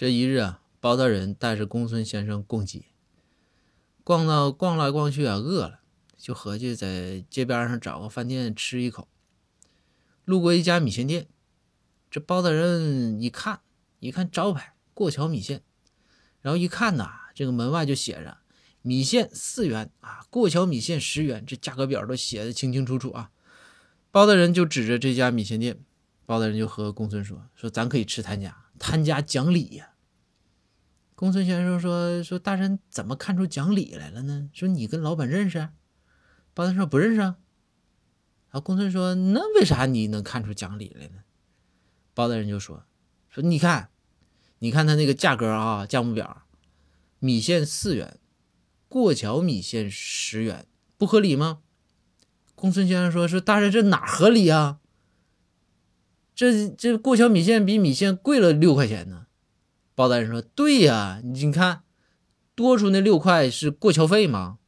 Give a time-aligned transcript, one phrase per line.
[0.00, 2.84] 这一日啊，包大人带着公孙先生逛街，
[4.02, 5.80] 逛到逛来逛去啊，饿了，
[6.16, 9.08] 就合计在街边上找个饭店吃一口。
[10.24, 11.28] 路过一家米线店，
[12.10, 13.60] 这包大人一看，
[13.98, 15.62] 一看招牌“过桥米线”，
[16.40, 18.38] 然后一看呐，这个门外就写着
[18.80, 23.30] “米线四元啊，过桥米线十元”，这价格表都写的清清楚楚啊。
[24.10, 25.78] 包大人就指着这家米线店，
[26.24, 29.90] 包大人就和公孙说：“说咱可以吃他家，他家讲理呀。”
[31.14, 34.48] 公孙先生说：“说大人怎么看出讲理来了呢？
[34.52, 35.68] 说你跟老板认识？”
[36.52, 37.36] 包大人说：“不认识。”啊。
[38.48, 41.22] 然后公孙说：“那为啥你能看出讲理来呢？”
[42.14, 42.84] 包大人就说
[43.30, 43.90] ：“说你看，
[44.58, 46.44] 你看他那个价格啊，价目表，
[47.20, 48.18] 米线四元，
[48.88, 51.60] 过桥米线十元，不合理吗？”
[52.56, 54.79] 公孙先生说：“说大人这哪合理啊？
[56.48, 59.26] 这这过桥米线比米线贵了六块钱呢。”
[59.94, 61.82] 包大人说：“对呀，你看，
[62.54, 64.59] 多出那六块是过桥费吗？